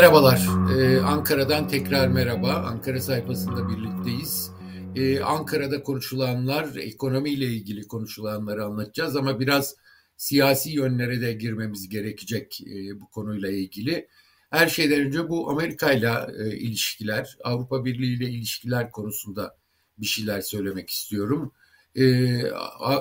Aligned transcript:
Merhabalar, 0.00 0.48
ee, 0.76 1.00
Ankara'dan 1.00 1.68
tekrar 1.68 2.08
merhaba. 2.08 2.54
Ankara 2.54 3.00
sayfasında 3.00 3.68
birlikteyiz. 3.68 4.50
Ee, 4.96 5.20
Ankara'da 5.20 5.82
konuşulanlar, 5.82 6.76
ekonomiyle 6.76 7.44
ilgili 7.44 7.88
konuşulanları 7.88 8.64
anlatacağız 8.64 9.16
ama 9.16 9.40
biraz 9.40 9.76
siyasi 10.16 10.70
yönlere 10.70 11.20
de 11.20 11.32
girmemiz 11.32 11.88
gerekecek 11.88 12.60
e, 12.60 13.00
bu 13.00 13.10
konuyla 13.10 13.50
ilgili. 13.50 14.08
Her 14.50 14.68
şeyden 14.68 15.00
önce 15.00 15.28
bu 15.28 15.50
Amerika 15.50 15.92
ile 15.92 16.10
ilişkiler, 16.58 17.36
Avrupa 17.44 17.84
Birliği 17.84 18.16
ile 18.16 18.30
ilişkiler 18.30 18.90
konusunda 18.90 19.56
bir 19.98 20.06
şeyler 20.06 20.40
söylemek 20.40 20.90
istiyorum. 20.90 21.52
Ee, 21.96 22.42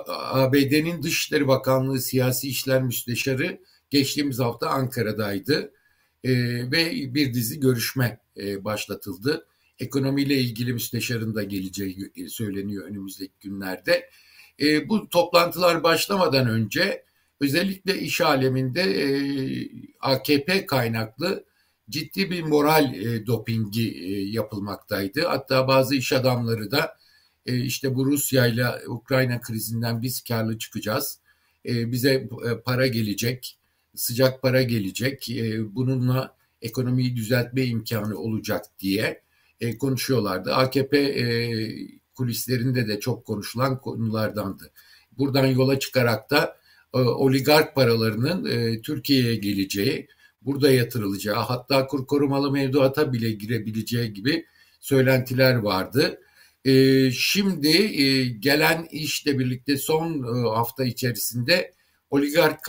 ABD'nin 0.08 1.04
Dışişleri 1.04 1.48
Bakanlığı 1.48 2.02
Siyasi 2.02 2.50
İşler 2.50 2.84
Müsteşarı 2.84 3.60
geçtiğimiz 3.90 4.40
hafta 4.40 4.70
Ankara'daydı 4.70 5.72
e, 6.24 6.32
ve 6.72 7.14
bir 7.14 7.34
dizi 7.34 7.60
görüşme 7.60 8.20
e, 8.38 8.64
başlatıldı. 8.64 9.46
Ekonomiyle 9.80 10.36
ilgili 10.36 10.74
müsteşarın 10.74 11.36
da 11.36 11.44
geleceği 11.44 12.12
söyleniyor 12.28 12.86
önümüzdeki 12.88 13.34
günlerde. 13.42 14.10
E, 14.62 14.90
bu 14.90 15.10
toplantılar 15.10 15.84
başlamadan 15.84 16.50
önce 16.50 17.04
özellikle 17.40 18.00
iş 18.00 18.22
aleminde 18.22 18.82
e, 18.82 19.08
AKP 20.00 20.66
kaynaklı 20.66 21.46
ciddi 21.90 22.32
bir 22.32 22.44
moral 22.44 22.94
e, 22.94 23.26
dopingi 23.28 24.04
e, 24.04 24.30
yapılmaktaydı. 24.30 25.26
Hatta 25.28 25.68
bazı 25.68 25.96
iş 25.96 26.14
adamları 26.14 26.72
da 26.72 26.98
e, 27.46 27.58
işte 27.58 27.96
bu 27.96 28.06
Rusya 28.06 28.48
ile 28.48 28.66
Ukrayna 28.88 29.42
krizinden 29.42 30.02
biz 30.02 30.22
karlı 30.22 30.58
çıkacağız. 30.58 31.20
E, 31.66 31.92
bize 31.92 32.12
e, 32.12 32.62
para 32.66 32.88
gelecek, 32.88 33.59
sıcak 33.96 34.42
para 34.42 34.62
gelecek. 34.62 35.30
E, 35.30 35.76
bununla 35.76 36.36
ekonomiyi 36.62 37.16
düzeltme 37.16 37.66
imkanı 37.66 38.18
olacak 38.18 38.66
diye 38.80 39.22
e, 39.60 39.78
konuşuyorlardı. 39.78 40.54
AKP 40.54 40.98
e, 40.98 41.26
kulislerinde 42.16 42.88
de 42.88 43.00
çok 43.00 43.26
konuşulan 43.26 43.82
konulardandı. 43.82 44.72
Buradan 45.18 45.46
yola 45.46 45.80
çıkarak 45.80 46.30
da 46.30 46.60
oligark 46.94 47.76
paralarının 47.76 48.82
Türkiye'ye 48.82 49.36
geleceği, 49.36 50.08
burada 50.42 50.72
yatırılacağı, 50.72 51.36
hatta 51.36 51.88
kur 51.88 52.08
korumalı 52.08 52.52
mevduata 52.52 53.14
bile 53.14 53.32
girebileceği 53.32 54.14
gibi 54.14 54.46
söylentiler 54.80 55.56
vardı. 55.56 56.20
Şimdi 57.12 57.72
gelen 58.40 58.88
işle 58.92 59.40
birlikte 59.40 59.78
son 59.78 60.24
hafta 60.48 60.86
içerisinde 60.86 61.74
oligark 62.10 62.64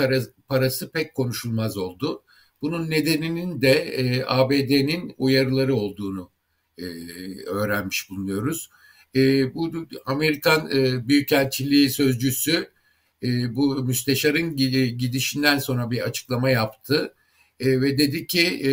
parası 0.51 0.93
pek 0.93 1.15
konuşulmaz 1.15 1.77
oldu. 1.77 2.23
Bunun 2.63 2.91
nedeninin 2.91 3.63
de 3.63 3.73
e, 3.73 4.25
ABD'nin 4.27 5.15
uyarıları 5.19 5.75
olduğunu 5.75 6.31
e, 6.79 6.85
öğrenmiş 7.47 8.11
bulunuyoruz. 8.11 8.71
E, 9.17 9.55
bu 9.55 9.87
Amerikan 10.07 10.71
e, 10.71 11.09
Büyükelçiliği 11.09 11.91
sözcüsü 11.91 12.71
e, 13.23 13.57
bu 13.57 13.85
müsteşarın 13.85 14.57
gidişinden 14.99 15.59
sonra 15.59 15.91
bir 15.91 16.01
açıklama 16.01 16.51
yaptı 16.51 17.15
e, 17.61 17.81
ve 17.81 17.99
dedi 17.99 18.27
ki 18.27 18.47
e, 18.65 18.73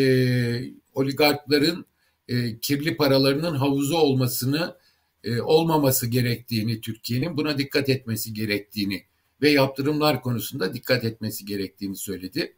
oligarkların 0.93 1.85
e, 2.27 2.59
kirli 2.59 2.97
paralarının 2.97 3.55
havuzu 3.55 3.97
olmasını 3.97 4.77
e, 5.23 5.41
olmaması 5.41 6.07
gerektiğini 6.07 6.81
Türkiye'nin 6.81 7.37
buna 7.37 7.57
dikkat 7.57 7.89
etmesi 7.89 8.33
gerektiğini 8.33 9.03
ve 9.41 9.49
yaptırımlar 9.49 10.21
konusunda 10.21 10.73
dikkat 10.73 11.03
etmesi 11.03 11.45
gerektiğini 11.45 11.95
söyledi. 11.95 12.55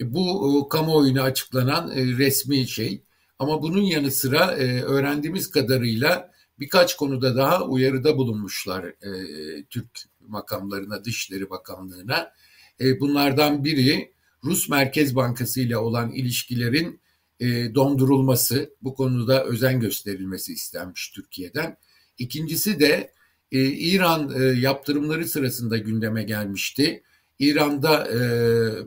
E, 0.00 0.14
bu 0.14 0.24
e, 0.66 0.68
kamuoyuna 0.68 1.22
açıklanan 1.22 1.90
e, 1.90 2.04
resmi 2.04 2.68
şey 2.68 3.02
ama 3.38 3.62
bunun 3.62 3.82
yanı 3.82 4.10
sıra 4.10 4.50
öğrendiğimiz 4.56 5.50
kadarıyla 5.50 6.32
birkaç 6.58 6.96
konuda 6.96 7.36
daha 7.36 7.64
uyarıda 7.64 8.16
bulunmuşlar 8.16 8.94
Türk 9.70 9.88
makamlarına, 10.20 11.04
Dışişleri 11.04 11.50
Bakanlığı'na. 11.50 12.32
Bunlardan 13.00 13.64
biri 13.64 14.12
Rus 14.44 14.68
Merkez 14.68 15.16
Bankası 15.16 15.60
ile 15.60 15.76
olan 15.76 16.10
ilişkilerin 16.10 17.00
dondurulması, 17.74 18.74
bu 18.82 18.94
konuda 18.94 19.44
özen 19.44 19.80
gösterilmesi 19.80 20.52
istenmiş 20.52 21.10
Türkiye'den. 21.10 21.76
İkincisi 22.18 22.80
de 22.80 23.12
e, 23.52 23.64
İran 23.64 24.32
e, 24.40 24.44
yaptırımları 24.44 25.28
sırasında 25.28 25.78
gündeme 25.78 26.22
gelmişti. 26.22 27.02
İran'da 27.38 28.08
e, 28.08 28.18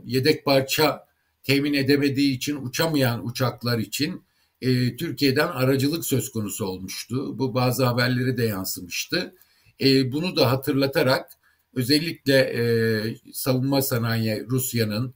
yedek 0.06 0.46
parça 0.46 1.06
temin 1.44 1.74
edemediği 1.74 2.36
için 2.36 2.66
uçamayan 2.66 3.28
uçaklar 3.28 3.80
için 3.80 4.24
e, 4.62 4.96
Türkiye'den 4.96 5.48
aracılık 5.48 6.06
söz 6.06 6.32
konusu 6.32 6.66
olmuştu. 6.66 7.40
Bu 7.40 7.54
bazı 7.54 7.86
haberleri 7.86 8.38
de 8.38 8.44
yansımıştı. 8.44 9.34
E, 9.82 10.12
bunu 10.12 10.36
da 10.36 10.52
hatırlatarak 10.52 11.32
özellikle 11.76 12.38
e, 12.38 12.64
savunma 13.34 13.82
sanayi 13.82 14.46
Rusya'nın 14.50 15.14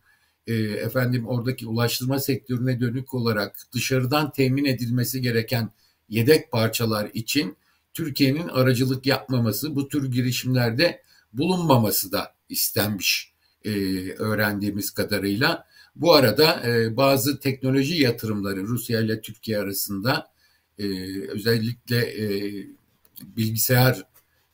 e, 0.47 0.53
efendim 0.63 1.27
oradaki 1.27 1.67
ulaştırma 1.67 2.19
sektörüne 2.19 2.79
dönük 2.79 3.13
olarak 3.13 3.55
dışarıdan 3.73 4.31
temin 4.31 4.65
edilmesi 4.65 5.21
gereken 5.21 5.69
yedek 6.09 6.51
parçalar 6.51 7.09
için 7.13 7.57
Türkiye'nin 7.93 8.47
aracılık 8.47 9.05
yapmaması, 9.05 9.75
bu 9.75 9.87
tür 9.87 10.11
girişimlerde 10.11 11.01
bulunmaması 11.33 12.11
da 12.11 12.35
istenmiş 12.49 13.33
e, 13.65 13.71
öğrendiğimiz 14.11 14.91
kadarıyla. 14.91 15.67
Bu 15.95 16.13
arada 16.13 16.69
e, 16.69 16.97
bazı 16.97 17.39
teknoloji 17.39 18.01
yatırımları 18.01 18.63
Rusya 18.63 19.01
ile 19.01 19.21
Türkiye 19.21 19.59
arasında 19.59 20.31
e, 20.77 20.85
özellikle 21.29 21.97
e, 21.97 22.53
bilgisayar 23.21 24.03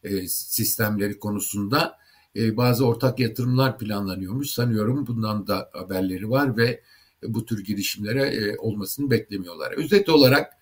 e, 0.03 0.27
sistemleri 0.27 1.19
konusunda 1.19 1.97
e, 2.35 2.57
bazı 2.57 2.85
ortak 2.85 3.19
yatırımlar 3.19 3.77
planlanıyormuş. 3.77 4.49
Sanıyorum 4.49 5.07
bundan 5.07 5.47
da 5.47 5.69
haberleri 5.73 6.29
var 6.29 6.57
ve 6.57 6.81
bu 7.23 7.45
tür 7.45 7.63
girişimlere 7.63 8.23
e, 8.23 8.57
olmasını 8.57 9.11
beklemiyorlar. 9.11 9.71
Özet 9.71 10.09
olarak 10.09 10.53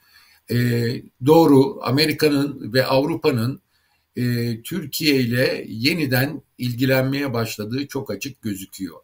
e, 0.52 0.58
doğru 1.26 1.80
Amerika'nın 1.82 2.74
ve 2.74 2.86
Avrupa'nın 2.86 3.62
e, 4.16 4.62
Türkiye 4.62 5.16
ile 5.16 5.66
yeniden 5.68 6.42
ilgilenmeye 6.58 7.34
başladığı 7.34 7.88
çok 7.88 8.12
açık 8.12 8.42
gözüküyor. 8.42 8.98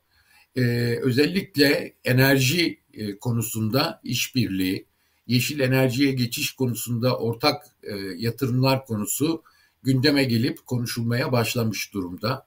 E, 0.56 0.62
özellikle 1.02 1.94
enerji 2.03 2.80
e, 2.94 3.18
konusunda 3.18 4.02
işbirliği, 4.03 4.86
yeşil 5.28 5.59
enerjiye 5.59 6.12
geçiş 6.12 6.52
konusunda 6.52 7.18
ortak 7.18 7.66
e, 7.84 7.96
yatırımlar 8.18 8.86
konusu 8.86 9.44
gündeme 9.84 10.24
gelip 10.24 10.66
konuşulmaya 10.66 11.32
başlamış 11.32 11.94
durumda. 11.94 12.46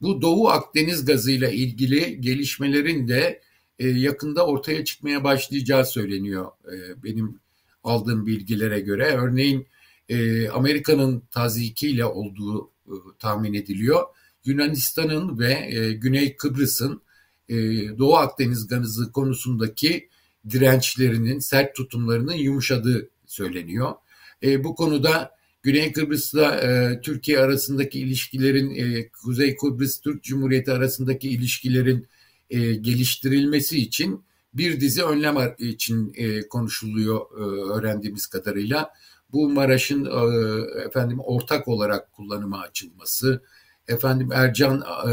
Bu 0.00 0.22
Doğu 0.22 0.48
Akdeniz 0.48 1.04
gazıyla 1.04 1.48
ilgili 1.48 2.20
gelişmelerin 2.20 3.08
de 3.08 3.40
e, 3.78 3.88
yakında 3.88 4.46
ortaya 4.46 4.84
çıkmaya 4.84 5.24
başlayacağı 5.24 5.86
söyleniyor 5.86 6.46
e, 6.72 7.02
benim 7.02 7.40
aldığım 7.84 8.26
bilgilere 8.26 8.80
göre. 8.80 9.04
Örneğin 9.04 9.66
e, 10.08 10.48
Amerika'nın 10.48 11.22
tazikiyle 11.30 12.04
olduğu 12.04 12.70
e, 12.86 12.94
tahmin 13.18 13.54
ediliyor. 13.54 14.04
Yunanistan'ın 14.44 15.38
ve 15.38 15.52
e, 15.52 15.92
Güney 15.92 16.36
Kıbrıs'ın 16.36 17.02
e, 17.48 17.54
Doğu 17.98 18.16
Akdeniz 18.16 18.66
gazı 18.66 19.12
konusundaki 19.12 20.08
dirençlerinin, 20.50 21.38
sert 21.38 21.74
tutumlarının 21.74 22.34
yumuşadığı 22.34 23.10
söyleniyor. 23.26 23.94
E, 24.42 24.64
bu 24.64 24.74
konuda 24.74 25.38
Güney 25.62 25.92
Kıbrıs'la 25.92 26.54
e, 26.60 27.00
Türkiye 27.00 27.38
arasındaki 27.38 28.00
ilişkilerin, 28.00 28.74
e, 28.74 29.08
Kuzey 29.08 29.56
Kıbrıs 29.56 30.00
Türk 30.00 30.22
Cumhuriyeti 30.22 30.72
arasındaki 30.72 31.28
ilişkilerin 31.28 32.06
e, 32.50 32.74
geliştirilmesi 32.74 33.78
için 33.78 34.24
bir 34.54 34.80
dizi 34.80 35.04
önlem 35.04 35.36
için 35.58 36.12
e, 36.16 36.48
konuşuluyor 36.48 37.20
e, 37.38 37.42
öğrendiğimiz 37.72 38.26
kadarıyla. 38.26 38.90
Bu 39.32 39.50
Maraş'ın 39.50 40.04
e, 40.04 40.80
efendim 40.82 41.20
ortak 41.20 41.68
olarak 41.68 42.12
kullanıma 42.12 42.60
açılması, 42.60 43.42
efendim 43.88 44.32
Ercan 44.32 44.80
e, 44.80 45.12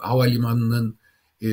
Havalimanı'nın 0.00 0.96
e, 1.42 1.48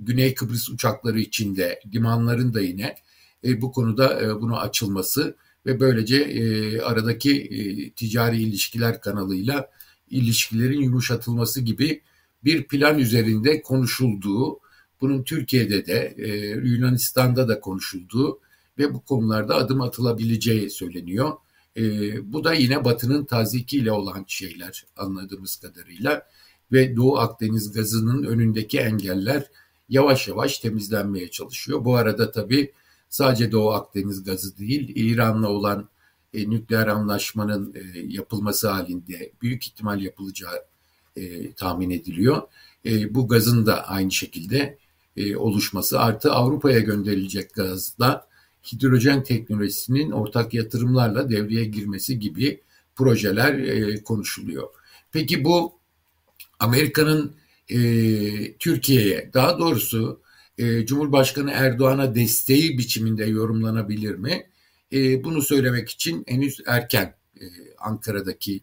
Güney 0.00 0.34
Kıbrıs 0.34 0.68
uçakları 0.68 1.20
içinde 1.20 1.80
limanların 1.94 2.54
da 2.54 2.60
yine 2.60 2.96
e, 3.44 3.60
bu 3.60 3.72
konuda 3.72 4.22
e, 4.22 4.40
bunu 4.40 4.58
açılması 4.58 5.36
ve 5.66 5.80
böylece 5.80 6.16
e, 6.16 6.80
aradaki 6.80 7.40
e, 7.40 7.90
ticari 7.90 8.42
ilişkiler 8.42 9.00
kanalıyla 9.00 9.70
ilişkilerin 10.10 10.80
yumuşatılması 10.80 11.60
gibi 11.60 12.02
bir 12.44 12.64
plan 12.64 12.98
üzerinde 12.98 13.62
konuşulduğu, 13.62 14.60
bunun 15.00 15.22
Türkiye'de 15.22 15.86
de 15.86 16.14
e, 16.18 16.28
Yunanistan'da 16.68 17.48
da 17.48 17.60
konuşulduğu 17.60 18.40
ve 18.78 18.94
bu 18.94 19.00
konularda 19.00 19.54
adım 19.54 19.80
atılabileceği 19.80 20.70
söyleniyor. 20.70 21.32
E, 21.76 21.82
bu 22.32 22.44
da 22.44 22.54
yine 22.54 22.84
Batı'nın 22.84 23.24
tazikiyle 23.24 23.92
olan 23.92 24.24
şeyler 24.28 24.84
anladığımız 24.96 25.56
kadarıyla 25.56 26.26
ve 26.72 26.96
Doğu 26.96 27.18
Akdeniz 27.18 27.72
gazının 27.72 28.24
önündeki 28.24 28.78
engeller 28.78 29.50
yavaş 29.88 30.28
yavaş 30.28 30.58
temizlenmeye 30.58 31.30
çalışıyor. 31.30 31.84
Bu 31.84 31.96
arada 31.96 32.30
tabii 32.30 32.72
sadece 33.08 33.52
Doğu 33.52 33.70
Akdeniz 33.70 34.24
gazı 34.24 34.58
değil, 34.58 34.92
İran'la 34.94 35.48
olan 35.48 35.88
e, 36.34 36.50
nükleer 36.50 36.86
anlaşmanın 36.86 37.74
e, 37.74 37.98
yapılması 37.98 38.68
halinde 38.68 39.32
büyük 39.42 39.66
ihtimal 39.66 40.00
yapılacağı 40.02 40.64
e, 41.16 41.52
tahmin 41.52 41.90
ediliyor. 41.90 42.42
E, 42.86 43.14
bu 43.14 43.28
gazın 43.28 43.66
da 43.66 43.88
aynı 43.88 44.10
şekilde 44.10 44.78
e, 45.18 45.36
oluşması 45.36 46.00
artı 46.00 46.32
Avrupa'ya 46.32 46.80
gönderilecek 46.80 47.54
gazla 47.54 48.28
hidrojen 48.72 49.22
teknolojisinin 49.22 50.10
ortak 50.10 50.54
yatırımlarla 50.54 51.30
devreye 51.30 51.64
girmesi 51.64 52.18
gibi 52.18 52.60
projeler 52.96 53.54
e, 53.54 54.02
konuşuluyor. 54.02 54.68
Peki 55.12 55.44
bu 55.44 55.78
Amerika'nın 56.58 57.34
e, 57.68 57.78
Türkiye'ye 58.52 59.30
daha 59.34 59.58
doğrusu 59.58 60.20
Cumhurbaşkanı 60.84 61.50
Erdoğan'a 61.50 62.14
desteği 62.14 62.78
biçiminde 62.78 63.24
yorumlanabilir 63.24 64.14
mi? 64.14 64.46
Bunu 65.24 65.42
söylemek 65.42 65.88
için 65.88 66.24
henüz 66.26 66.60
erken 66.66 67.14
Ankara'daki 67.78 68.60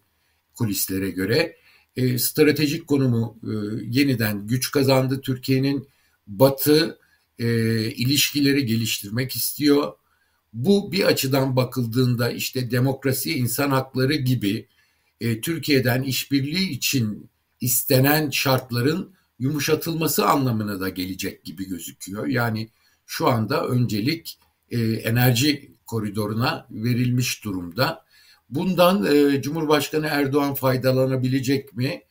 kulislere 0.56 1.10
göre 1.10 1.56
stratejik 2.18 2.88
konumu 2.88 3.38
yeniden 3.90 4.48
güç 4.48 4.72
kazandı. 4.72 5.22
Türkiye'nin 5.22 5.88
Batı 6.28 7.00
e, 7.40 7.48
ilişkileri 7.92 8.66
geliştirmek 8.66 9.36
istiyor. 9.36 9.94
Bu 10.54 10.92
bir 10.92 11.04
açıdan 11.04 11.56
bakıldığında 11.56 12.32
işte 12.32 12.72
demokrasi, 12.72 13.34
insan 13.34 13.70
hakları 13.70 14.14
gibi 14.14 14.68
e, 15.22 15.42
Türkiye'den 15.42 16.04
işbirliği 16.04 16.70
için 16.70 17.30
istenen 17.62 18.30
şartların 18.30 19.16
yumuşatılması 19.40 20.26
anlamına 20.26 20.80
da 20.80 20.90
gelecek 20.90 21.44
gibi 21.44 21.68
gözüküyor. 21.68 22.28
Yani 22.28 22.70
şu 23.06 23.28
anda 23.28 23.68
öncelik 23.68 24.40
e, 24.70 24.80
enerji 24.82 25.72
koridoruna 25.86 26.68
verilmiş 26.72 27.44
durumda. 27.44 28.06
Bundan 28.50 29.06
e, 29.16 29.42
Cumhurbaşkanı 29.42 30.08
Erdoğan 30.08 30.54
faydalanabilecek 30.54 31.74
mi? 31.74 32.02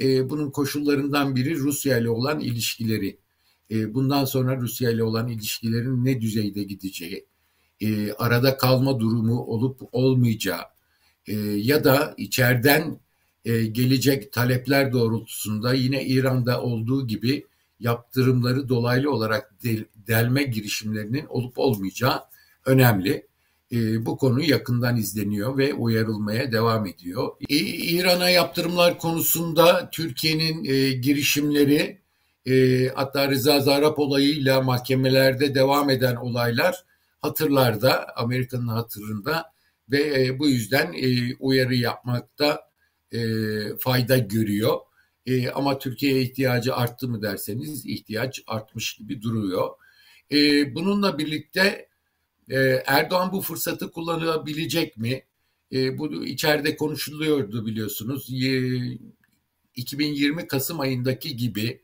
E, 0.00 0.30
bunun 0.30 0.50
koşullarından 0.50 1.36
biri 1.36 1.56
Rusya 1.56 1.98
ile 1.98 2.10
olan 2.10 2.40
ilişkileri. 2.40 3.18
E, 3.70 3.94
bundan 3.94 4.24
sonra 4.24 4.56
Rusya 4.56 4.90
ile 4.90 5.02
olan 5.02 5.28
ilişkilerin 5.28 6.04
ne 6.04 6.20
düzeyde 6.20 6.62
gideceği, 6.62 7.26
e, 7.80 8.12
arada 8.12 8.56
kalma 8.56 9.00
durumu 9.00 9.40
olup 9.40 9.80
olmayacağı 9.92 10.62
e, 11.26 11.34
ya 11.40 11.84
da 11.84 12.14
içeriden 12.16 13.04
gelecek 13.72 14.32
talepler 14.32 14.92
doğrultusunda 14.92 15.74
yine 15.74 16.06
İran'da 16.06 16.62
olduğu 16.62 17.06
gibi 17.06 17.46
yaptırımları 17.80 18.68
dolaylı 18.68 19.12
olarak 19.12 19.62
del, 19.64 19.84
delme 20.06 20.42
girişimlerinin 20.42 21.26
olup 21.28 21.58
olmayacağı 21.58 22.20
önemli. 22.64 23.26
Bu 24.00 24.16
konu 24.16 24.42
yakından 24.42 24.96
izleniyor 24.96 25.58
ve 25.58 25.74
uyarılmaya 25.74 26.52
devam 26.52 26.86
ediyor. 26.86 27.28
İran'a 27.48 28.30
yaptırımlar 28.30 28.98
konusunda 28.98 29.90
Türkiye'nin 29.92 30.62
girişimleri 31.02 32.03
e, 32.46 32.86
hatta 32.94 33.28
Rıza 33.28 33.60
Zarrab 33.60 33.98
olayıyla 33.98 34.60
mahkemelerde 34.60 35.54
devam 35.54 35.90
eden 35.90 36.16
olaylar 36.16 36.84
hatırlarda, 37.20 38.16
Amerika'nın 38.16 38.68
hatırında 38.68 39.52
ve 39.90 40.24
e, 40.24 40.38
bu 40.38 40.48
yüzden 40.48 40.92
e, 40.92 41.34
uyarı 41.40 41.74
yapmakta 41.74 42.60
e, 43.12 43.18
fayda 43.78 44.18
görüyor. 44.18 44.78
E, 45.26 45.50
ama 45.50 45.78
Türkiye'ye 45.78 46.22
ihtiyacı 46.22 46.74
arttı 46.74 47.08
mı 47.08 47.22
derseniz 47.22 47.86
ihtiyaç 47.86 48.42
artmış 48.46 48.96
gibi 48.96 49.22
duruyor. 49.22 49.70
E, 50.32 50.74
bununla 50.74 51.18
birlikte 51.18 51.88
e, 52.50 52.58
Erdoğan 52.86 53.32
bu 53.32 53.40
fırsatı 53.40 53.90
kullanabilecek 53.90 54.96
mi? 54.96 55.24
E, 55.72 55.98
bu 55.98 56.24
içeride 56.24 56.76
konuşuluyordu 56.76 57.66
biliyorsunuz. 57.66 58.30
E, 58.30 58.72
2020 59.74 60.46
Kasım 60.46 60.80
ayındaki 60.80 61.36
gibi 61.36 61.83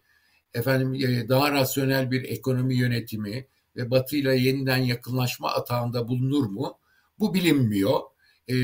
efendim 0.54 0.94
e, 0.94 1.28
daha 1.28 1.52
rasyonel 1.52 2.10
bir 2.10 2.24
ekonomi 2.24 2.74
yönetimi 2.76 3.46
ve 3.76 3.90
Batı 3.90 4.16
ile 4.16 4.36
yeniden 4.36 4.76
yakınlaşma 4.76 5.50
atağında 5.50 6.08
bulunur 6.08 6.46
mu? 6.46 6.78
Bu 7.18 7.34
bilinmiyor. 7.34 8.00
E, 8.48 8.54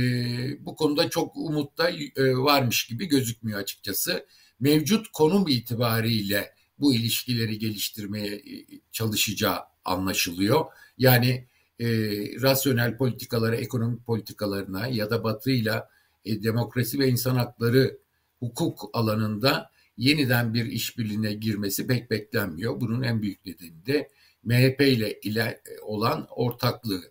bu 0.67 0.77
konuda 0.77 1.11
çok 1.11 1.37
umut 1.37 1.79
da 1.79 1.91
e, 1.91 2.37
varmış 2.37 2.87
gibi 2.87 3.07
gözükmüyor 3.07 3.61
açıkçası. 3.61 4.27
Mevcut 4.61 5.09
konum 5.13 5.49
itibariyle 5.49 6.55
bu 6.79 6.95
ilişkileri 6.95 7.59
geliştirmeye 7.59 8.35
e, 8.35 8.67
çalışacağı 8.93 9.59
anlaşılıyor. 9.85 10.65
Yani 10.99 11.49
e, 11.81 11.87
rasyonel 12.43 12.97
politikalara, 12.97 13.57
ekonomik 13.57 14.07
politikalarına 14.07 14.87
ya 14.87 15.11
da 15.11 15.25
batıyla 15.25 15.89
e, 16.25 16.43
demokrasi 16.43 16.99
ve 16.99 17.09
insan 17.09 17.37
hakları 17.37 17.99
hukuk 18.39 18.91
alanında 18.93 19.71
yeniden 19.97 20.55
bir 20.55 20.67
işbirliğine 20.67 21.33
girmesi 21.33 21.87
pek 21.87 22.11
beklenmiyor. 22.11 22.81
Bunun 22.81 23.03
en 23.03 23.23
büyük 23.23 23.47
nedeni 23.47 23.87
de 23.87 24.09
MHP 24.45 24.81
ile, 24.81 25.21
ile 25.21 25.61
olan 25.83 26.27
ortaklığı. 26.31 27.03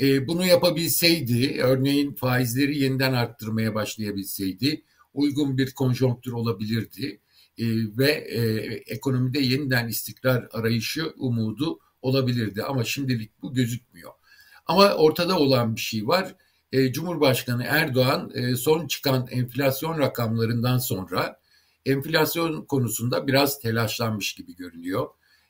E, 0.00 0.28
bunu 0.28 0.46
yapabilseydi, 0.46 1.60
örneğin 1.62 2.14
faizleri 2.14 2.78
yeniden 2.78 3.12
arttırmaya 3.12 3.74
başlayabilseydi, 3.74 4.82
uygun 5.14 5.58
bir 5.58 5.74
konjonktür 5.74 6.32
olabilirdi 6.32 7.20
e, 7.58 7.64
ve 7.98 8.10
e, 8.10 8.40
ekonomide 8.86 9.38
yeniden 9.38 9.88
istikrar 9.88 10.48
arayışı 10.52 11.06
umudu 11.16 11.78
olabilirdi. 12.02 12.62
Ama 12.62 12.84
şimdilik 12.84 13.42
bu 13.42 13.54
gözükmüyor. 13.54 14.12
Ama 14.66 14.94
ortada 14.94 15.38
olan 15.38 15.76
bir 15.76 15.80
şey 15.80 16.06
var. 16.06 16.34
E, 16.72 16.92
Cumhurbaşkanı 16.92 17.64
Erdoğan 17.64 18.30
e, 18.34 18.56
son 18.56 18.86
çıkan 18.86 19.26
enflasyon 19.30 19.98
rakamlarından 19.98 20.78
sonra 20.78 21.40
enflasyon 21.86 22.64
konusunda 22.64 23.26
biraz 23.26 23.60
telaşlanmış 23.60 24.34
gibi 24.34 24.56
görünüyor. 24.56 25.08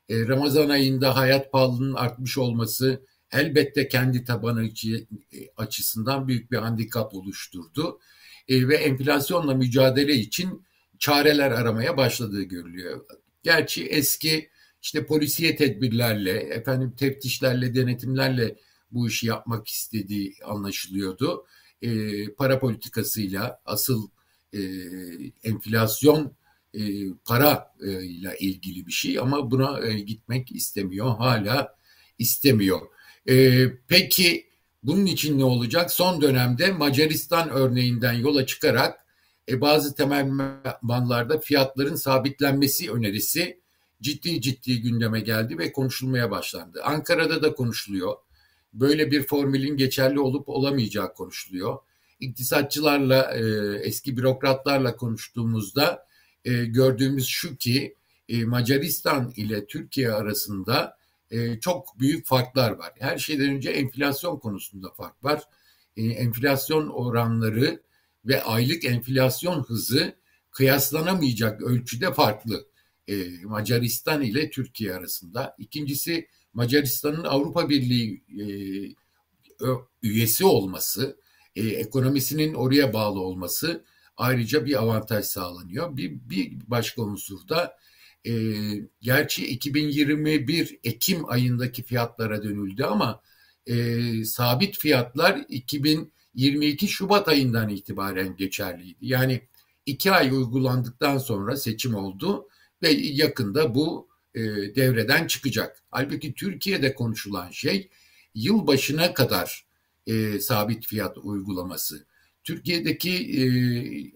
E, 0.09 0.27
Ramazan 0.27 0.69
ayında 0.69 1.17
hayat 1.17 1.53
pahalılığının 1.53 1.95
artmış 1.95 2.39
olması 2.39 3.07
elbette 3.33 3.89
kendi 3.89 4.25
tabanı 4.25 4.67
e, 4.67 4.71
açısından 5.57 6.29
büyük 6.29 6.51
bir 6.51 6.57
handikap 6.57 7.15
oluşturdu. 7.15 8.01
E, 8.49 8.69
ve 8.69 8.77
enflasyonla 8.77 9.55
mücadele 9.55 10.15
için 10.15 10.67
çareler 10.99 11.51
aramaya 11.51 11.97
başladığı 11.97 12.43
görülüyor. 12.43 13.07
Gerçi 13.43 13.87
eski 13.87 14.51
işte 14.83 15.07
polisiye 15.07 15.57
tedbirlerle, 15.57 16.33
efendim 16.33 16.95
teftişlerle, 16.97 17.75
denetimlerle 17.75 18.57
bu 18.91 19.09
işi 19.09 19.27
yapmak 19.27 19.69
istediği 19.69 20.35
anlaşılıyordu. 20.45 21.47
E, 21.83 21.89
para 22.35 22.59
politikasıyla 22.59 23.61
asıl 23.65 24.09
e, 24.53 24.61
enflasyon 25.45 26.33
e, 26.75 26.81
para 27.25 27.75
e, 27.83 28.05
ile 28.05 28.37
ilgili 28.41 28.87
bir 28.87 28.93
şey 28.93 29.19
ama 29.19 29.51
buna 29.51 29.87
e, 29.87 30.01
gitmek 30.01 30.53
istemiyor. 30.53 31.17
Hala 31.17 31.77
istemiyor. 32.19 32.81
E, 33.29 33.67
peki 33.89 34.47
bunun 34.83 35.07
için 35.07 35.39
ne 35.39 35.45
olacak? 35.45 35.93
Son 35.93 36.21
dönemde 36.21 36.73
Macaristan 36.73 37.51
örneğinden 37.51 38.13
yola 38.13 38.47
çıkarak 38.47 39.07
e, 39.49 39.61
bazı 39.61 39.95
temel 39.95 40.31
banlarda 40.83 41.39
fiyatların 41.39 41.95
sabitlenmesi 41.95 42.93
önerisi 42.93 43.61
ciddi 44.03 44.41
ciddi 44.41 44.83
gündeme 44.83 45.21
geldi 45.21 45.59
ve 45.59 45.73
konuşulmaya 45.73 46.31
başlandı. 46.31 46.83
Ankara'da 46.85 47.43
da 47.43 47.55
konuşuluyor. 47.55 48.17
Böyle 48.73 49.11
bir 49.11 49.23
formülün 49.23 49.77
geçerli 49.77 50.21
olup 50.21 50.49
olamayacağı 50.49 51.15
konuşuluyor. 51.15 51.79
İktisatçılarla, 52.21 53.35
e, 53.35 53.41
eski 53.83 54.17
bürokratlarla 54.17 54.97
konuştuğumuzda 54.97 56.07
e, 56.45 56.65
gördüğümüz 56.65 57.27
şu 57.27 57.57
ki 57.57 57.97
e, 58.29 58.45
Macaristan 58.45 59.33
ile 59.37 59.67
Türkiye 59.67 60.13
arasında 60.13 60.97
e, 61.31 61.61
çok 61.61 62.01
büyük 62.01 62.27
farklar 62.27 62.71
var. 62.71 62.93
Her 62.99 63.19
şeyden 63.19 63.51
önce 63.51 63.71
enflasyon 63.71 64.39
konusunda 64.39 64.91
fark 64.91 65.25
var. 65.25 65.43
E, 65.97 66.05
enflasyon 66.05 66.89
oranları 66.89 67.83
ve 68.25 68.43
aylık 68.43 68.85
enflasyon 68.85 69.63
hızı 69.63 70.17
kıyaslanamayacak 70.51 71.63
ölçüde 71.63 72.13
farklı. 72.13 72.67
E, 73.09 73.15
Macaristan 73.45 74.23
ile 74.23 74.51
Türkiye 74.51 74.95
arasında. 74.95 75.55
İkincisi 75.59 76.29
Macaristan'ın 76.53 77.25
Avrupa 77.25 77.69
Birliği 77.69 78.25
e, 78.41 78.47
üyesi 80.03 80.45
olması, 80.45 81.17
e, 81.57 81.67
ekonomisinin 81.67 82.55
oraya 82.55 82.93
bağlı 82.93 83.21
olması 83.21 83.85
ayrıca 84.17 84.65
bir 84.65 84.83
avantaj 84.83 85.25
sağlanıyor. 85.25 85.97
Bir, 85.97 86.11
bir 86.31 86.53
başka 86.67 87.03
unsur 87.03 87.49
da 87.49 87.77
e, 88.27 88.33
gerçi 89.01 89.47
2021 89.47 90.79
Ekim 90.85 91.31
ayındaki 91.31 91.83
fiyatlara 91.83 92.43
dönüldü 92.43 92.85
ama 92.85 93.21
e, 93.67 94.25
sabit 94.25 94.79
fiyatlar 94.79 95.45
2022 95.49 96.89
Şubat 96.89 97.29
ayından 97.29 97.69
itibaren 97.69 98.37
geçerliydi. 98.37 98.99
Yani 99.01 99.41
iki 99.87 100.13
ay 100.13 100.31
uygulandıktan 100.31 101.19
sonra 101.19 101.57
seçim 101.57 101.95
oldu 101.95 102.49
ve 102.83 102.89
yakında 102.91 103.75
bu 103.75 104.09
e, 104.35 104.41
devreden 104.75 105.27
çıkacak. 105.27 105.83
Halbuki 105.91 106.35
Türkiye'de 106.35 106.95
konuşulan 106.95 107.51
şey 107.51 107.91
yıl 108.35 108.67
başına 108.67 109.15
kadar 109.15 109.66
e, 110.07 110.41
sabit 110.41 110.87
fiyat 110.87 111.19
uygulaması. 111.19 112.07
Türkiye'deki 112.45 113.13
e, 113.13 113.45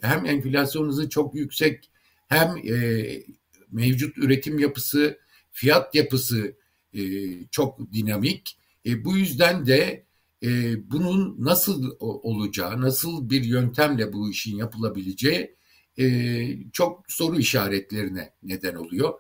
hem 0.07 0.27
enflasyon 0.27 0.89
hızı 0.89 1.09
çok 1.09 1.35
yüksek 1.35 1.91
hem 2.29 2.57
e, 2.57 3.05
mevcut 3.73 4.19
üretim 4.19 4.59
yapısı, 4.59 5.19
fiyat 5.51 5.95
yapısı 5.95 6.57
e, 6.95 7.01
çok 7.51 7.93
dinamik. 7.93 8.59
E, 8.87 9.05
bu 9.05 9.17
yüzden 9.17 9.67
de 9.67 10.05
e, 10.43 10.49
bunun 10.91 11.37
nasıl 11.39 11.97
olacağı, 12.01 12.81
nasıl 12.81 13.31
bir 13.31 13.45
yöntemle 13.45 14.13
bu 14.13 14.31
işin 14.31 14.57
yapılabileceği 14.57 15.57
e, 15.99 16.71
çok 16.73 17.05
soru 17.09 17.39
işaretlerine 17.39 18.33
neden 18.43 18.75
oluyor. 18.75 19.15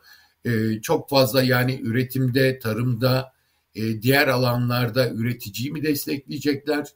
E, 0.44 0.80
çok 0.82 1.08
fazla 1.08 1.42
yani 1.42 1.80
üretimde, 1.82 2.58
tarımda, 2.58 3.32
e, 3.74 4.02
diğer 4.02 4.28
alanlarda 4.28 5.10
üreticiyi 5.10 5.72
mi 5.72 5.82
destekleyecekler? 5.82 6.86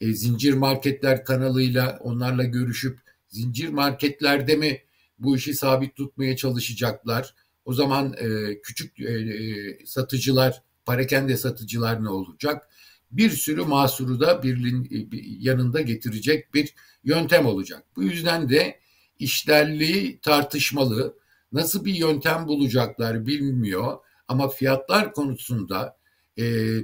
E, 0.00 0.12
zincir 0.12 0.54
marketler 0.54 1.24
kanalıyla 1.24 1.98
onlarla 2.00 2.44
görüşüp 2.44 2.98
zincir 3.28 3.68
marketlerde 3.68 4.56
mi 4.56 4.82
bu 5.18 5.36
işi 5.36 5.54
sabit 5.54 5.96
tutmaya 5.96 6.36
çalışacaklar? 6.36 7.34
O 7.64 7.72
zaman 7.72 8.14
e, 8.18 8.60
küçük 8.60 9.00
e, 9.00 9.12
e 9.12 9.86
satıcılar, 9.86 10.62
parakende 10.86 11.36
satıcılar 11.36 12.04
ne 12.04 12.08
olacak? 12.08 12.68
Bir 13.10 13.30
sürü 13.30 13.62
mahsuru 13.62 14.20
da 14.20 14.42
birliğin 14.42 14.84
e, 14.84 15.16
yanında 15.40 15.80
getirecek 15.80 16.54
bir 16.54 16.74
yöntem 17.04 17.46
olacak. 17.46 17.84
Bu 17.96 18.02
yüzden 18.02 18.48
de 18.48 18.80
işlerliği 19.18 20.18
tartışmalı. 20.20 21.16
Nasıl 21.52 21.84
bir 21.84 21.94
yöntem 21.94 22.46
bulacaklar 22.46 23.26
bilmiyor 23.26 23.98
ama 24.28 24.48
fiyatlar 24.48 25.12
konusunda 25.12 25.95
e, 26.38 26.76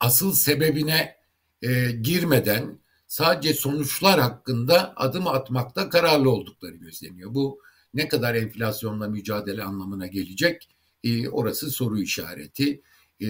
asıl 0.00 0.32
sebebine 0.32 1.16
e, 1.62 1.90
girmeden 1.90 2.78
sadece 3.06 3.54
sonuçlar 3.54 4.20
hakkında 4.20 4.92
adım 4.96 5.26
atmakta 5.26 5.88
kararlı 5.88 6.30
oldukları 6.30 6.76
gözleniyor. 6.76 7.34
Bu 7.34 7.60
ne 7.94 8.08
kadar 8.08 8.34
enflasyonla 8.34 9.08
mücadele 9.08 9.62
anlamına 9.62 10.06
gelecek 10.06 10.68
e, 11.04 11.28
orası 11.28 11.70
soru 11.70 12.00
işareti. 12.00 12.82
E, 13.22 13.28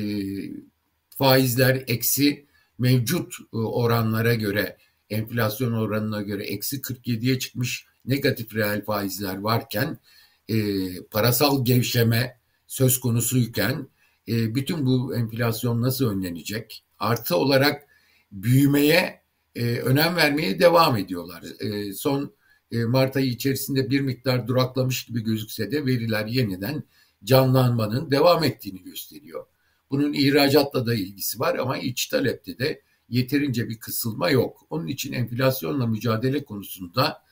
faizler 1.18 1.84
eksi 1.86 2.46
mevcut 2.78 3.34
e, 3.52 3.56
oranlara 3.56 4.34
göre 4.34 4.76
enflasyon 5.10 5.72
oranına 5.72 6.22
göre 6.22 6.44
eksi 6.44 6.80
47'ye 6.80 7.38
çıkmış 7.38 7.86
negatif 8.04 8.54
reel 8.54 8.84
faizler 8.84 9.36
varken 9.36 9.98
e, 10.48 10.56
parasal 11.02 11.64
gevşeme 11.64 12.38
söz 12.66 13.00
konusuyken 13.00 13.88
e, 14.28 14.54
bütün 14.54 14.86
bu 14.86 15.16
enflasyon 15.16 15.82
nasıl 15.82 16.10
önlenecek? 16.10 16.84
Artı 16.98 17.36
olarak 17.36 17.86
büyümeye 18.32 19.20
e, 19.54 19.78
önem 19.78 20.16
vermeye 20.16 20.58
devam 20.58 20.96
ediyorlar. 20.96 21.44
E, 21.60 21.92
son 21.92 22.34
e, 22.70 22.84
Mart 22.84 23.16
ayı 23.16 23.26
içerisinde 23.26 23.90
bir 23.90 24.00
miktar 24.00 24.48
duraklamış 24.48 25.04
gibi 25.04 25.20
gözükse 25.20 25.70
de 25.70 25.86
veriler 25.86 26.26
yeniden 26.26 26.82
canlanmanın 27.24 28.10
devam 28.10 28.44
ettiğini 28.44 28.82
gösteriyor. 28.82 29.46
Bunun 29.90 30.12
ihracatla 30.12 30.86
da 30.86 30.94
ilgisi 30.94 31.40
var 31.40 31.58
ama 31.58 31.78
iç 31.78 32.06
talepte 32.06 32.58
de 32.58 32.82
yeterince 33.08 33.68
bir 33.68 33.78
kısılma 33.78 34.30
yok. 34.30 34.66
Onun 34.70 34.86
için 34.86 35.12
enflasyonla 35.12 35.86
mücadele 35.86 36.44
konusunda 36.44 37.22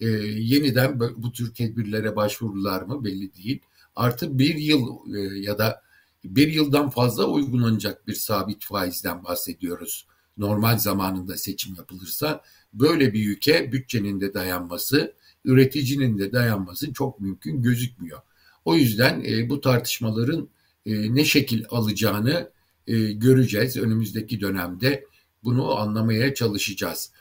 e, 0.00 0.06
yeniden 0.38 1.00
bu 1.00 1.32
tür 1.32 1.54
tedbirlere 1.54 2.16
başvururlar 2.16 2.82
mı 2.82 3.04
belli 3.04 3.34
değil. 3.34 3.60
Artı 3.96 4.38
bir 4.38 4.54
yıl 4.54 5.14
e, 5.14 5.38
ya 5.40 5.58
da 5.58 5.82
bir 6.24 6.48
yıldan 6.48 6.90
fazla 6.90 7.26
uygulanacak 7.26 8.06
bir 8.06 8.14
sabit 8.14 8.64
faizden 8.64 9.24
bahsediyoruz. 9.24 10.06
Normal 10.38 10.78
zamanında 10.78 11.36
seçim 11.36 11.74
yapılırsa 11.74 12.42
böyle 12.72 13.12
bir 13.12 13.30
ülke 13.30 13.72
bütçenin 13.72 14.20
de 14.20 14.34
dayanması, 14.34 15.14
üreticinin 15.44 16.18
de 16.18 16.32
dayanması 16.32 16.92
çok 16.92 17.20
mümkün 17.20 17.62
gözükmüyor. 17.62 18.20
O 18.64 18.76
yüzden 18.76 19.24
e, 19.26 19.48
bu 19.48 19.60
tartışmaların 19.60 20.48
e, 20.86 21.14
ne 21.14 21.24
şekil 21.24 21.64
alacağını 21.70 22.50
e, 22.86 23.12
göreceğiz. 23.12 23.76
Önümüzdeki 23.76 24.40
dönemde 24.40 25.04
bunu 25.44 25.76
anlamaya 25.78 26.34
çalışacağız. 26.34 27.12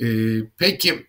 E, 0.00 0.06
peki 0.56 1.06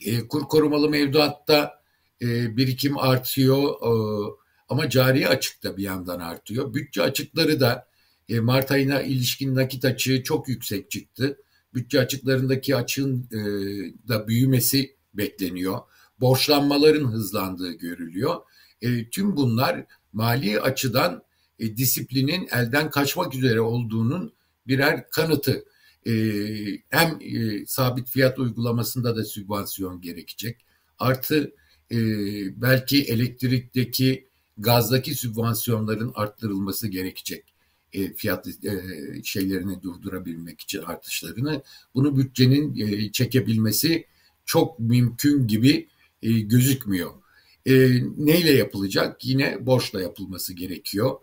e, 0.00 0.28
kur 0.28 0.42
korumalı 0.42 0.88
mevduatta 0.88 1.82
e, 2.22 2.56
birikim 2.56 2.98
artıyor 2.98 3.70
e, 3.70 3.92
ama 4.68 4.90
cari 4.90 5.28
açık 5.28 5.62
da 5.62 5.76
bir 5.76 5.82
yandan 5.82 6.20
artıyor. 6.20 6.74
Bütçe 6.74 7.02
açıkları 7.02 7.60
da 7.60 7.88
e, 8.28 8.40
Mart 8.40 8.70
ayına 8.70 9.02
ilişkin 9.02 9.54
nakit 9.54 9.84
açığı 9.84 10.22
çok 10.22 10.48
yüksek 10.48 10.90
çıktı. 10.90 11.38
Bütçe 11.74 12.00
açıklarındaki 12.00 12.76
açığın 12.76 13.28
e, 13.32 13.38
da 14.08 14.28
büyümesi 14.28 14.96
bekleniyor. 15.14 15.78
Borçlanmaların 16.20 17.12
hızlandığı 17.12 17.72
görülüyor. 17.72 18.36
E, 18.82 19.10
tüm 19.10 19.36
bunlar 19.36 19.86
mali 20.12 20.60
açıdan 20.60 21.22
disiplinin 21.58 22.48
elden 22.52 22.90
kaçmak 22.90 23.34
üzere 23.34 23.60
olduğunun 23.60 24.32
birer 24.66 25.10
kanıtı. 25.10 25.64
Hem 26.90 27.18
sabit 27.66 28.08
fiyat 28.08 28.38
uygulamasında 28.38 29.16
da 29.16 29.24
sübvansiyon 29.24 30.00
gerekecek. 30.00 30.66
Artı 30.98 31.52
belki 32.56 33.04
elektrikteki 33.04 34.25
gazdaki 34.58 35.14
sübvansiyonların 35.14 36.12
arttırılması 36.14 36.88
gerekecek 36.88 37.44
e, 37.92 38.14
fiyat 38.14 38.46
e, 38.48 38.52
şeylerini 39.24 39.82
durdurabilmek 39.82 40.60
için 40.60 40.82
artışlarını. 40.82 41.62
Bunu 41.94 42.16
bütçenin 42.16 42.76
e, 42.76 43.12
çekebilmesi 43.12 44.06
çok 44.44 44.78
mümkün 44.78 45.46
gibi 45.46 45.88
e, 46.22 46.40
gözükmüyor. 46.40 47.10
E, 47.66 47.72
neyle 48.16 48.52
yapılacak? 48.52 49.24
Yine 49.24 49.66
borçla 49.66 50.02
yapılması 50.02 50.54
gerekiyor. 50.54 51.16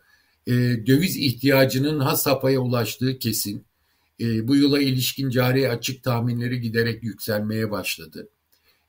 E, 0.47 0.51
döviz 0.87 1.17
ihtiyacının 1.17 1.99
has 1.99 2.23
safhaya 2.23 2.59
ulaştığı 2.59 3.19
kesin. 3.19 3.65
E, 4.19 4.47
bu 4.47 4.55
yıla 4.55 4.81
ilişkin 4.81 5.29
cari 5.29 5.69
açık 5.69 6.03
tahminleri 6.03 6.61
giderek 6.61 7.03
yükselmeye 7.03 7.71
başladı. 7.71 8.29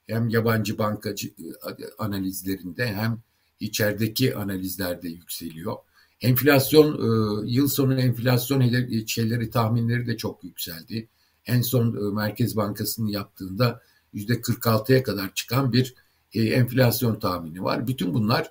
Hem 0.06 0.28
yabancı 0.28 0.78
bankacı 0.78 1.28
e, 1.28 1.84
analizlerinde 1.98 2.86
hem 2.86 3.22
içerideki 3.64 4.36
analizlerde 4.36 5.08
yükseliyor. 5.08 5.76
Enflasyon 6.20 6.94
e, 6.94 7.06
yıl 7.50 7.68
sonu 7.68 8.00
enflasyon 8.00 8.60
şeyleri 9.06 9.50
tahminleri 9.50 10.06
de 10.06 10.16
çok 10.16 10.44
yükseldi. 10.44 11.08
En 11.46 11.60
son 11.60 11.86
e, 11.96 12.14
Merkez 12.14 12.56
Bankası'nın 12.56 13.08
yaptığında 13.08 13.80
yüzde 14.12 14.32
46'ya 14.32 15.02
kadar 15.02 15.34
çıkan 15.34 15.72
bir 15.72 15.94
enflasyon 16.34 17.18
tahmini 17.18 17.64
var. 17.64 17.86
Bütün 17.86 18.14
bunlar 18.14 18.50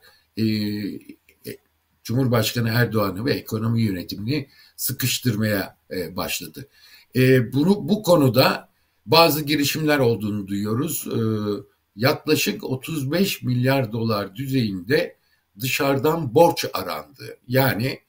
Cumhurbaşkanı 2.03 2.69
Erdoğan'ı 2.69 3.25
ve 3.25 3.33
ekonomi 3.33 3.81
yönetimini 3.81 4.49
sıkıştırmaya 4.75 5.77
başladı. 6.11 6.67
Bunu 7.53 7.89
bu 7.89 8.03
konuda 8.03 8.69
bazı 9.05 9.43
girişimler 9.43 9.99
olduğunu 9.99 10.47
duyuyoruz 10.47 11.07
yaklaşık 11.95 12.63
35 12.63 13.41
milyar 13.41 13.91
dolar 13.91 14.35
düzeyinde 14.35 15.17
dışarıdan 15.59 16.35
borç 16.35 16.65
arandı. 16.73 17.37
Yani 17.47 17.99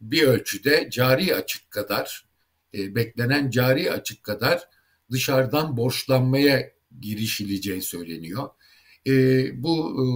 bir 0.00 0.22
ölçüde 0.22 0.88
cari 0.92 1.34
açık 1.34 1.70
kadar 1.70 2.24
e, 2.74 2.94
beklenen 2.94 3.50
cari 3.50 3.92
açık 3.92 4.24
kadar 4.24 4.68
dışarıdan 5.10 5.76
borçlanmaya 5.76 6.72
girişileceği 7.00 7.82
söyleniyor. 7.82 8.48
E, 9.06 9.12
bu 9.62 9.96
e, 10.00 10.06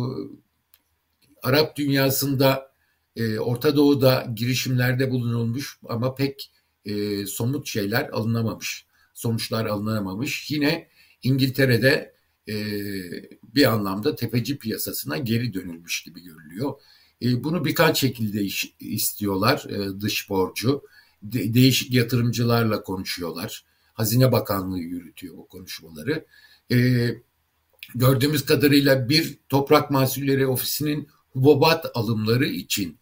Arap 1.43 1.77
dünyasında 1.77 2.73
e, 3.17 3.39
Orta 3.39 3.77
Doğu'da 3.77 4.27
girişimlerde 4.37 5.11
bulunulmuş 5.11 5.79
ama 5.89 6.15
pek 6.15 6.53
e, 6.85 7.27
somut 7.27 7.67
şeyler 7.67 8.09
alınamamış, 8.09 8.87
sonuçlar 9.15 9.67
alınamamış. 9.67 10.51
Yine 10.51 10.89
İngiltere'de 11.23 12.15
e, 12.49 12.55
bir 13.43 13.73
anlamda 13.73 14.15
tefeci 14.15 14.59
piyasasına 14.59 15.19
geri 15.19 15.55
dönülmüş 15.55 16.03
gibi 16.03 16.23
görülüyor. 16.23 16.81
E, 17.23 17.45
bunu 17.45 17.65
birkaç 17.65 18.01
şekilde 18.01 18.47
istiyorlar 18.81 19.65
e, 19.69 20.01
dış 20.01 20.31
borcu. 20.31 20.83
De, 21.23 21.55
değişik 21.55 21.95
yatırımcılarla 21.95 22.83
konuşuyorlar. 22.83 23.65
Hazine 23.95 24.33
Bakanlığı 24.33 24.79
yürütüyor 24.79 25.37
bu 25.37 25.49
konuşmaları. 25.49 26.27
Gördüğümüz 27.95 28.47
kadarıyla 28.47 29.09
bir 29.09 29.39
toprak 29.49 29.91
mahsulleri 29.91 30.47
ofisinin 30.47 31.09
hububat 31.33 31.87
alımları 31.95 32.47
için 32.47 32.99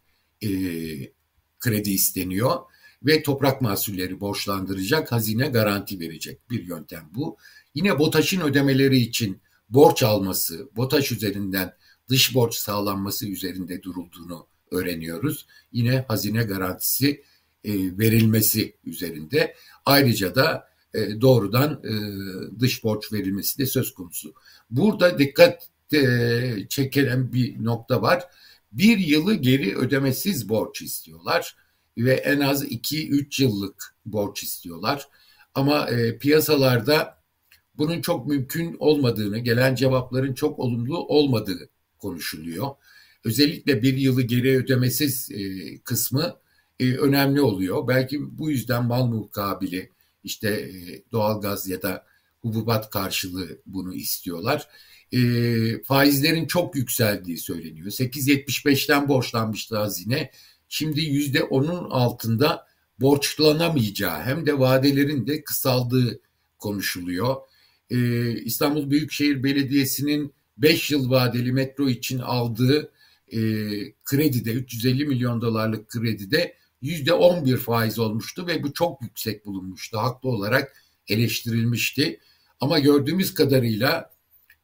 kredi 1.61 1.91
isteniyor 1.91 2.57
ve 3.03 3.23
toprak 3.23 3.61
mahsulleri 3.61 4.21
borçlandıracak, 4.21 5.13
hazine 5.13 5.49
garanti 5.49 6.01
verecek 6.01 6.51
bir 6.51 6.67
yöntem 6.67 7.11
bu. 7.15 7.37
Yine 7.75 7.99
BOTAŞ'ın 7.99 8.41
ödemeleri 8.41 8.99
için 8.99 9.41
borç 9.71 10.03
alması, 10.03 10.69
BOTAŞ 10.77 11.13
üzerinden 11.13 11.75
dış 12.09 12.35
borç 12.35 12.55
sağlanması 12.55 13.29
üzerinde 13.29 13.83
durulduğunu 13.83 14.47
öğreniyoruz. 14.71 15.47
Yine 15.73 16.05
hazine 16.09 16.43
garantisi 16.43 17.23
e, 17.65 17.99
verilmesi 17.99 18.77
üzerinde. 18.85 19.55
Ayrıca 19.87 20.35
da 20.35 20.69
e, 20.95 21.21
doğrudan 21.21 21.83
e, 21.85 21.93
dış 22.61 22.85
borç 22.85 23.13
verilmesi 23.13 23.59
de 23.59 23.67
söz 23.67 23.95
konusu. 23.95 24.35
Burada 24.71 25.19
dikkat 25.19 25.67
çekilen 26.69 27.33
bir 27.33 27.65
nokta 27.65 28.03
var. 28.03 28.25
Bir 28.73 28.99
yılı 28.99 29.35
geri 29.35 29.77
ödemesiz 29.77 30.49
borç 30.49 30.83
istiyorlar 30.83 31.57
ve 31.99 32.15
en 32.15 32.41
az 32.41 32.65
2-3 32.65 33.43
yıllık 33.43 33.95
borç 34.07 34.43
istiyorlar. 34.43 35.09
Ama 35.55 35.89
e, 35.89 36.19
piyasalarda 36.19 37.21
bunun 37.79 38.01
çok 38.01 38.27
mümkün 38.27 38.77
olmadığını, 38.79 39.39
gelen 39.39 39.75
cevapların 39.75 40.35
çok 40.35 40.59
olumlu 40.59 40.99
olmadığı 40.99 41.69
konuşuluyor. 41.99 42.69
Özellikle 43.25 43.83
bir 43.83 43.97
yılı 43.97 44.23
geri 44.23 44.57
ödemesiz 44.57 45.31
e, 45.31 45.79
kısmı 45.79 46.37
e, 46.81 46.95
önemli 46.95 47.41
oluyor. 47.41 47.89
Belki 47.89 48.39
bu 48.39 48.51
yüzden 48.51 48.85
mal 48.85 49.07
mukabili, 49.07 49.91
işte 50.25 50.49
e, 50.49 51.03
doğalgaz 51.13 51.69
ya 51.69 51.83
da 51.83 52.07
hububat 52.43 52.91
karşılığı 52.91 53.59
bunu 53.67 53.95
istiyorlar. 53.95 54.69
E, 55.13 55.21
faizlerin 55.83 56.47
çok 56.47 56.77
yükseldiği 56.77 57.39
söyleniyor. 57.39 57.87
8.75'ten 57.87 59.09
borçlanmıştı 59.09 59.77
hazine. 59.77 60.31
Şimdi 60.73 61.01
%10'un 61.01 61.91
altında 61.91 62.67
borçlanamayacağı 63.01 64.23
hem 64.23 64.47
de 64.47 64.59
vadelerin 64.59 65.27
de 65.27 65.45
kısaldığı 65.45 66.21
konuşuluyor. 66.59 67.37
Ee, 67.91 68.31
İstanbul 68.33 68.91
Büyükşehir 68.91 69.43
Belediyesi'nin 69.43 70.35
5 70.57 70.91
yıl 70.91 71.11
vadeli 71.11 71.53
metro 71.53 71.89
için 71.89 72.19
aldığı 72.19 72.93
e, 73.33 73.39
kredide 74.05 74.53
350 74.53 75.05
milyon 75.05 75.41
dolarlık 75.41 75.89
kredide 75.89 76.57
yüzde 76.83 77.13
11 77.13 77.57
faiz 77.57 77.99
olmuştu 77.99 78.47
ve 78.47 78.63
bu 78.63 78.73
çok 78.73 79.03
yüksek 79.03 79.47
bulunmuştu. 79.47 79.99
Haklı 79.99 80.29
olarak 80.29 80.77
eleştirilmişti. 81.09 82.21
Ama 82.61 82.79
gördüğümüz 82.79 83.35
kadarıyla 83.35 84.11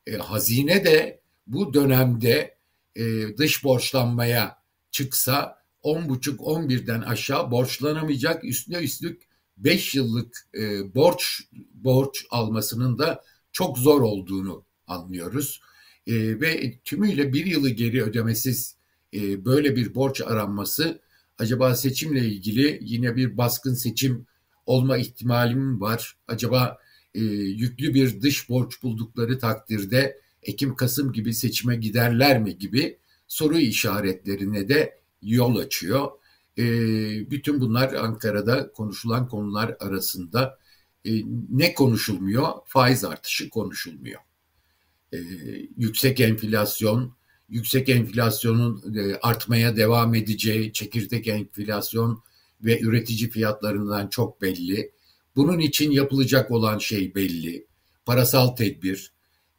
e, 0.06 0.16
hazine 0.16 0.84
de 0.84 1.20
bu 1.46 1.74
dönemde 1.74 2.56
e, 2.96 3.02
dış 3.38 3.64
borçlanmaya 3.64 4.58
çıksa 4.90 5.65
10,5-11'den 5.86 7.00
aşağı 7.00 7.50
borçlanamayacak 7.50 8.44
üstüne 8.44 8.76
üstlük 8.76 9.22
5 9.56 9.94
yıllık 9.94 10.48
e, 10.58 10.94
borç 10.94 11.42
borç 11.74 12.26
almasının 12.30 12.98
da 12.98 13.22
çok 13.52 13.78
zor 13.78 14.00
olduğunu 14.00 14.64
anlıyoruz. 14.86 15.60
E, 16.06 16.40
ve 16.40 16.78
tümüyle 16.84 17.32
bir 17.32 17.46
yılı 17.46 17.70
geri 17.70 18.02
ödemesiz 18.02 18.76
e, 19.14 19.44
böyle 19.44 19.76
bir 19.76 19.94
borç 19.94 20.20
aranması 20.20 21.00
acaba 21.38 21.74
seçimle 21.74 22.20
ilgili 22.20 22.78
yine 22.82 23.16
bir 23.16 23.36
baskın 23.36 23.74
seçim 23.74 24.26
olma 24.66 24.96
ihtimalim 24.96 25.80
var. 25.80 26.16
Acaba 26.28 26.78
e, 27.14 27.20
yüklü 27.20 27.94
bir 27.94 28.22
dış 28.22 28.48
borç 28.48 28.82
buldukları 28.82 29.38
takdirde 29.38 30.20
Ekim-Kasım 30.42 31.12
gibi 31.12 31.34
seçime 31.34 31.76
giderler 31.76 32.42
mi 32.42 32.58
gibi 32.58 32.98
soru 33.28 33.58
işaretlerine 33.58 34.68
de 34.68 35.05
yol 35.22 35.56
açıyor. 35.56 36.10
E, 36.58 36.64
bütün 37.30 37.60
bunlar 37.60 37.94
Ankara'da 37.94 38.72
konuşulan 38.72 39.28
konular 39.28 39.76
arasında 39.80 40.58
e, 41.04 41.10
ne 41.50 41.74
konuşulmuyor? 41.74 42.48
Faiz 42.64 43.04
artışı 43.04 43.50
konuşulmuyor. 43.50 44.20
E, 45.12 45.18
yüksek 45.76 46.20
enflasyon, 46.20 47.12
yüksek 47.48 47.88
enflasyonun 47.88 48.94
e, 48.96 49.14
artmaya 49.22 49.76
devam 49.76 50.14
edeceği, 50.14 50.72
çekirdek 50.72 51.28
enflasyon 51.28 52.22
ve 52.60 52.80
üretici 52.80 53.30
fiyatlarından 53.30 54.08
çok 54.08 54.42
belli. 54.42 54.92
Bunun 55.36 55.58
için 55.58 55.90
yapılacak 55.90 56.50
olan 56.50 56.78
şey 56.78 57.14
belli. 57.14 57.66
Parasal 58.06 58.48
tedbir, 58.48 59.12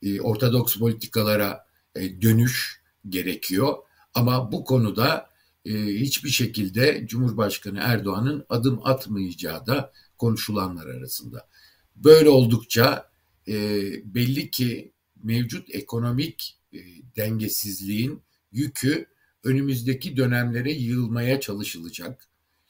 e, 0.03 0.21
ortodoks 0.21 0.77
politikalara 0.77 1.65
e, 1.95 2.21
dönüş 2.21 2.81
gerekiyor. 3.09 3.77
Ama 4.13 4.51
bu 4.51 4.63
konuda 4.63 5.29
hiçbir 5.75 6.29
şekilde 6.29 7.03
Cumhurbaşkanı 7.07 7.79
Erdoğan'ın 7.81 8.45
adım 8.49 8.79
atmayacağı 8.83 9.65
da 9.65 9.91
konuşulanlar 10.17 10.87
arasında. 10.87 11.47
Böyle 11.95 12.29
oldukça 12.29 13.09
e, 13.47 13.53
belli 14.05 14.51
ki 14.51 14.91
mevcut 15.23 15.75
ekonomik 15.75 16.57
e, 16.73 16.79
dengesizliğin 17.15 18.21
yükü 18.51 19.05
önümüzdeki 19.43 20.17
dönemlere 20.17 20.71
yığılmaya 20.71 21.39
çalışılacak. 21.39 22.27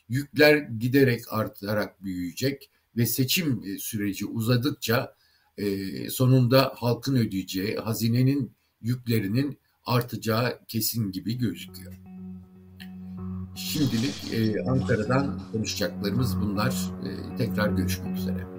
Yükler 0.09 0.57
giderek 0.57 1.33
artarak 1.33 2.03
büyüyecek 2.03 2.69
ve 2.97 3.05
seçim 3.05 3.63
e, 3.65 3.79
süreci 3.79 4.25
uzadıkça 4.25 5.15
e, 5.57 6.09
sonunda 6.09 6.73
halkın 6.75 7.15
ödeyeceği 7.15 7.75
hazinenin 7.75 8.51
yüklerinin 8.81 9.57
artacağı 9.85 10.59
kesin 10.67 11.11
gibi 11.11 11.37
gözüküyor. 11.37 12.06
Şimdilik 13.57 14.15
Ankara'dan 14.67 15.39
konuşacaklarımız 15.51 16.41
bunlar. 16.41 16.75
Tekrar 17.37 17.69
görüşmek 17.69 18.17
üzere. 18.17 18.56